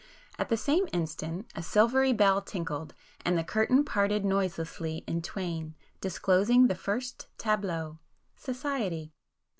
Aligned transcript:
At 0.39 0.49
the 0.49 0.57
same 0.57 0.87
instant 0.93 1.45
a 1.55 1.61
silvery 1.61 2.11
bell 2.11 2.41
tinkled, 2.41 2.95
and 3.23 3.37
the 3.37 3.43
curtain 3.43 3.85
parted 3.85 4.25
noiselessly 4.25 5.03
in 5.05 5.21
twain, 5.21 5.75
disclosing 5.99 6.65
the 6.65 6.73
first 6.73 7.27
tableau—"Society." 7.37 9.13